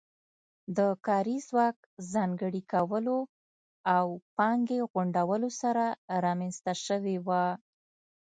[0.77, 1.77] د کاري ځواک
[2.13, 3.17] ځانګړي کولو
[3.95, 4.05] او
[4.37, 5.85] پانګې غونډولو سره
[6.25, 7.43] رامنځته شوې وه